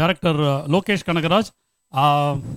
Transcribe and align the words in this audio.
Director 0.00 0.40
Lokesh 0.74 1.06
Kanagaraj 1.08 1.50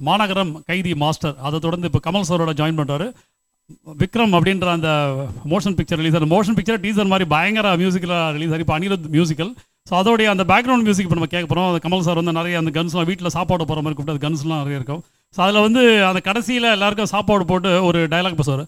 மாநகரம் 0.07 0.51
Kaithi 0.69 0.91
Master 1.03 1.35
அதை 1.47 1.57
தொடர்ந்து 1.65 1.89
இப்போ 1.89 2.01
கமல் 2.07 2.27
சாரோட 2.29 2.53
ஜாயின் 2.59 2.79
பண்ணுறாரு 2.79 3.07
விக்ரம் 4.01 4.33
அப்படின்ற 4.37 4.67
அந்த 4.77 4.89
மோஷன் 5.51 5.75
பிக்சர் 5.77 5.99
ரிலீஸ் 6.01 6.17
அந்த 6.19 6.29
மோஷன் 6.35 6.57
பிக்சர் 6.57 6.81
டீசர் 6.85 7.11
மாதிரி 7.13 7.25
பயங்கர 7.35 7.67
மியூசிக்கலாக 7.81 8.33
ரிலீஸ் 8.37 8.53
ஆகி 8.55 8.65
இப்போ 8.65 8.75
அனிருத் 8.77 9.07
மியூசிக்கல் 9.15 9.51
ஸோ 9.89 9.93
அதோடைய 10.01 10.27
அந்த 10.33 10.43
பேக்ரவுண்ட் 10.51 10.85
மியூசிக் 10.87 11.07
இப்போ 11.07 11.17
நம்ம 11.19 11.29
கேட்க 11.31 11.45
போகிறோம் 11.47 11.69
அந்த 11.69 11.79
கமல் 11.85 12.03
சார் 12.07 12.19
வந்து 12.19 12.33
நிறைய 12.37 12.59
அந்த 12.61 12.71
கன்ஸ்லாம் 12.77 13.07
வீட்டில் 13.09 13.33
சாப்பாடு 13.37 13.63
போகிற 13.69 13.81
மாதிரி 13.85 13.95
கூப்பிட்டு 13.97 14.15
அந்த 14.15 14.25
கன்ஸ்லாம் 14.27 14.61
நிறைய 14.63 14.79
இருக்கும். 14.79 15.01
ஸோ 15.35 15.39
அதில் 15.45 15.65
வந்து 15.65 15.81
அந்த 16.09 16.19
கடைசியில் 16.27 16.67
எல்லாருக்கும் 16.75 17.11
சாப்பாடு 17.13 17.45
போட்டு 17.51 17.71
ஒரு 17.87 17.99
டைலாக் 18.13 18.39
பேசுவார். 18.41 18.63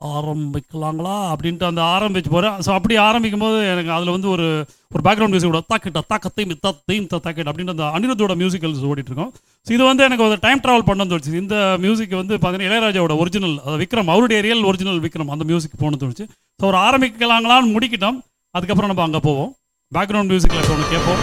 ஆரம்பிக்கலாங்களா? 0.00 1.14
அப்படின்ட்டு 1.32 1.66
அந்த 1.68 1.82
ஆரம்பிச்சு 1.94 2.30
போகிறேன் 2.34 2.56
ஸோ 2.64 2.70
அப்படி 2.74 2.94
ஆரம்பிக்கும் 3.06 3.44
போது 3.44 3.56
எனக்கு 3.72 3.90
அதில் 3.94 4.12
வந்து 4.14 4.28
ஒரு 4.34 4.46
ஒரு 4.94 5.02
பேக்ரவுண்ட் 5.06 5.34
மியூசிக் 5.34 5.70
தாக்கிட்ட 5.72 6.00
தாக்கத்தையும் 6.12 6.52
தத்தையும் 6.66 7.08
தாக்கிட்ட 7.12 7.50
அப்படின்ற 7.52 7.74
அந்த 7.76 7.86
அனிருத்தோட 7.96 8.34
மியூசிக்கல்ஸ் 8.42 8.84
ஓடிட்டுருக்கோம். 8.90 9.32
ஸோ 9.66 9.70
இது 9.76 9.82
வந்து 9.90 10.04
எனக்கு 10.08 10.24
ஒரு 10.28 10.38
டைம் 10.46 10.62
ட்ராவல் 10.64 10.86
பண்ண 10.90 11.06
தோணுச்சு 11.12 11.42
இந்த 11.42 11.56
மியூசிக் 11.84 12.14
வந்து 12.20 12.34
பார்த்தீங்கன்னா 12.34 12.70
இளையராஜாவோட 12.70 13.16
ஒரிஜினல் 13.22 13.56
அது 13.66 13.76
விக்ரம் 13.82 14.12
அவருடைய 14.14 14.40
ரியல் 14.46 14.66
ஒரிஜினல் 14.70 15.00
விக்ரம் 15.06 15.32
அந்த 15.36 15.46
மியூசிக் 15.50 15.78
போகணும்னு 15.82 16.02
தோணுச்சு 16.04 16.26
ஸோ 16.60 16.66
ஒரு 16.70 16.78
ஆரம்பிக்கலாங்களான்னு 16.86 17.74
முடிக்கிட்டோம். 17.76 18.18
அதுக்கப்புறம் 18.54 18.92
நம்ம 18.92 19.04
அங்கே 19.08 19.22
போவோம். 19.28 19.50
பேக்ரவுண்ட் 19.92 20.32
மியூசிக்கில் 20.32 20.62
இப்போ 20.62 20.74
ஒன்று 20.76 20.92
கேட்போம். 20.94 21.22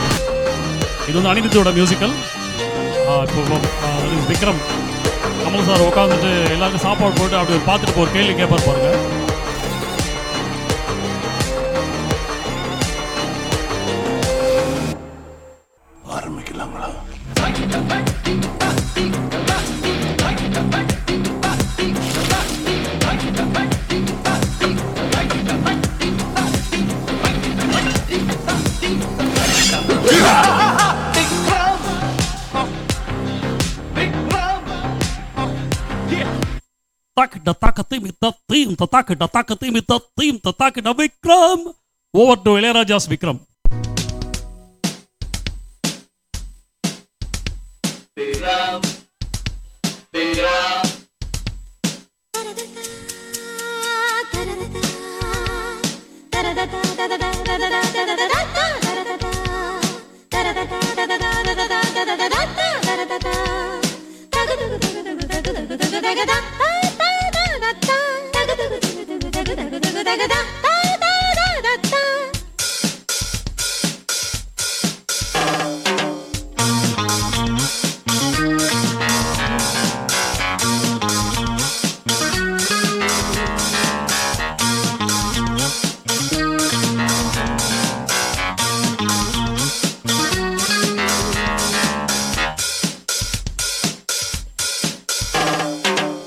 இது 1.10 1.18
வந்து 1.20 1.32
அனிருத்தோட 1.34 1.72
மியூசிக்கல் 1.80 2.16
இப்போ 3.28 3.60
விக்ரம். 4.32 4.62
கமல் 5.40 5.68
சார் 5.68 5.88
உட்காந்துட்டு 5.88 6.32
எல்லாருக்கும் 6.50 6.86
சாப்பாடு 6.88 7.20
போட்டு 7.20 7.38
அப்படி 7.38 7.62
பார்த்துட்டு 7.66 8.02
ஒரு 8.04 8.12
கேள்வி 8.12 8.36
கேட்பார் 8.36 8.68
பாருங்கள் 8.68 9.25
தாக்கிட்ட 37.26 37.52
தாக்கத்தையும் 37.62 38.18
தத்தையும் 38.20 38.76
தாக்கிட்ட 38.86 39.26
தாக்கத்தையும் 39.36 39.88
தத்தையும் 39.92 40.42
தாக்கிட்ட 40.60 40.92
விக்ரம் 41.00 41.66
ஓவர் 42.14 42.44
டு 42.44 42.52
இளையராஜாஸ் 42.58 43.10
விக்ரம் 43.14 43.42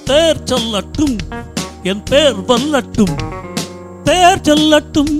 தேர் 0.05 0.43
சொல்லட்டும் 0.45 1.17
என் 1.83 2.03
பேர் 2.03 2.39
வல்லட்டும். 2.41 3.38
பேர் 4.05 4.41
செல்லட்டும் 4.41 5.15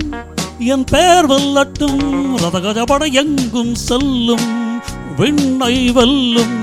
என் 0.67 0.83
பேர் 0.83 1.27
வல்லட்டும் 1.27 1.99
ரதகஜபட 2.35 3.05
எங்கும் 3.13 3.75
செல்லும் 3.83 4.47
விண்ணை 5.17 5.75
வெல்லும் 5.89 6.55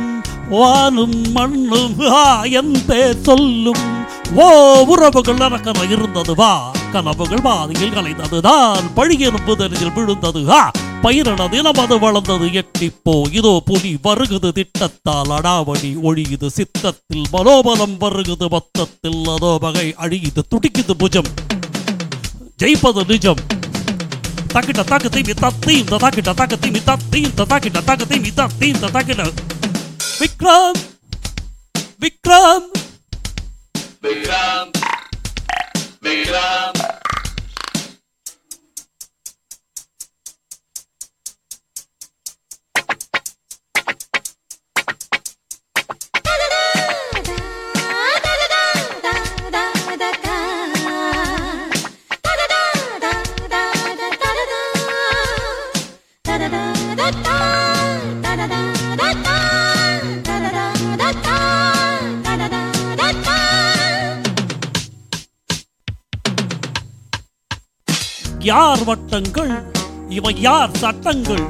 வானும் 0.50 1.20
மண்ணும் 1.32 1.94
என் 2.50 2.74
பேர் 2.86 3.22
சொல்லும். 3.22 3.80
ஓ 4.36 4.44
உறவுகள் 4.84 5.40
நடக்கற 5.40 5.82
இருந்தது 5.90 6.34
வா 6.34 6.50
கனவுகள் 6.92 7.42
பாதையில் 7.42 7.94
கலைந்ததுதான் 7.94 8.84
பழியின் 8.94 9.42
புதரில் 9.46 9.92
விழுந்தது 9.92 10.42
ஆ 10.50 10.60
பயிரினது 11.02 11.62
நமது 11.62 11.98
வளர்ந்தது 11.98 12.46
எட்டிப்போ 12.54 13.14
இதோ 13.32 13.62
புலி 13.64 13.98
வருகுது 14.04 14.50
திட்டத்தால் 14.52 15.32
அடாவடி 15.36 15.90
ஒழியுது 16.02 16.46
சித்தத்தில் 16.50 17.26
மனோபலம் 17.32 17.96
வருகுது 18.00 18.48
மொத்தத்தில் 18.50 19.22
அதோ 19.28 19.58
வகை 19.60 19.94
அழியுது 19.98 20.42
துடிக்குது 20.54 20.96
புஜம். 20.96 21.30
ஜெயிப்பது 22.59 23.03
நிஜம் 23.07 23.41
தக்கிட்ட 24.47 24.81
தாக்கத்தை 24.83 25.21
மித்தத்தையும் 25.21 25.89
ததாக்கிட்ட 25.89 26.31
தாக்கத்தை 26.33 26.71
மித்தத்தையும் 26.71 27.35
ததாக்கிட்ட 27.35 27.81
தாக்கத்தை 27.81 28.19
மித்தத்தையும் 28.19 28.81
ததாக்கிட்ட 28.81 29.25
விக்ரம் 30.21 30.79
விக்ரம் 32.01 32.67
யார் 68.40 68.84
வட்டங்கள் 68.84 69.52
இவை 70.08 70.34
யார் 70.40 70.76
சட்டங்கள்? 70.76 71.46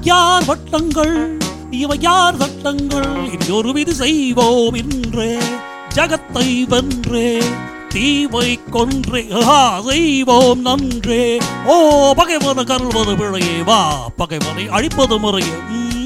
யார் 0.00 0.44
வட்டங்கள் 0.44 1.38
இவை 1.70 1.98
யார் 2.00 2.36
சட்டங்கள்? 2.36 3.30
இனி 3.32 3.50
ஒரு 3.52 3.72
விதி 3.72 3.92
செய்வோம் 3.92 4.74
என்றே 4.74 5.38
ஜகத்தை 5.94 6.64
வென்றே. 6.68 7.40
தீவை 7.92 8.60
கொன்றே. 8.70 9.42
ஆஹா, 9.42 9.80
செய்வோம் 9.88 10.60
நன்றே. 10.60 11.38
ஓ 11.66 12.12
பகைவனை 12.14 12.64
கருள்வது 12.64 13.16
பிழையே. 13.16 13.64
வா 13.64 14.08
பகைவனை 14.16 14.68
அழிப்பது 14.68 15.18
முறையே. 15.18 15.52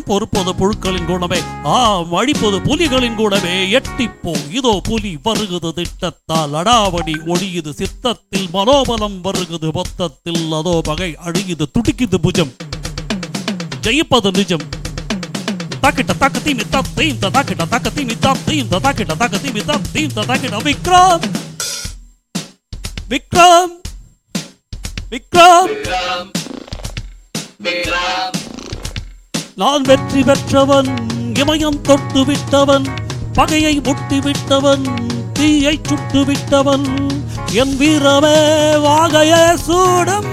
பொறுப்பது 0.06 0.54
புழுக்களின் 0.54 1.04
குணமே. 1.04 1.38
ஆம் 1.62 2.12
அழிப்பது 2.12 2.58
புலிகளின் 2.60 3.14
குணமே. 3.14 3.70
எட்டிப்போ 3.70 4.34
இதோ 4.52 4.80
புலி 4.82 5.18
வருகுது 5.24 5.72
திட்டத்தால். 5.72 6.52
அடாவடி 6.52 7.14
ஒழியுது 7.26 7.70
சித்தத்தில். 7.70 8.48
மனோபலம் 8.52 9.20
வருகுது 9.24 9.72
மொத்தத்தில் 9.72 10.52
அதோ 10.52 10.80
பகை 10.84 11.16
அழியுது 11.26 11.66
துடிக்குது 11.72 12.14
புஜம். 12.22 12.52
ஜெயிப்பது 13.82 14.36
நிஜம். 14.36 14.62
தாக்கிட்ட 15.82 16.12
தாக்கத்தையும் 16.20 16.60
மித்தா 16.60 16.80
தீம் 16.94 17.18
தாக்கிட்ட 17.18 17.64
தாக்கத்தையும் 17.70 18.10
மித்தா 18.10 18.32
தீம் 18.44 18.68
தாக்கிட்ட 18.68 19.14
தாக்கத்தையும் 19.18 19.80
தீம் 19.92 20.10
தாக்கிட்ட 20.16 20.56
விக்ரம். 20.62 21.45
விக்ரம். 23.10 23.74
விக்ரம். 25.10 25.70
நான் 29.54 29.82
வெற்றி 29.82 30.22
பெற்றவன் 30.22 30.90
இமயம் 31.34 31.80
தொட்டு 31.80 32.24
விட்டவன் 32.24 32.86
பகையை 33.32 33.80
முட்டி 33.84 34.18
விட்டவன் 34.20 34.84
தீயை 35.32 35.78
சுட்டு 35.82 36.24
விட்டவன் 36.24 36.86
என் 37.52 37.76
வீரமே 37.76 38.36
வாகையே 38.86 39.54
சூடம் 39.66 40.30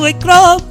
விக்ரம். 0.00 0.64